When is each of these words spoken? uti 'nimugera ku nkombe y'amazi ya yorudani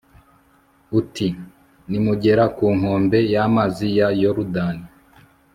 uti 0.99 1.27
'nimugera 1.89 2.43
ku 2.57 2.65
nkombe 2.77 3.17
y'amazi 3.33 3.87
ya 3.97 4.07
yorudani 4.21 4.85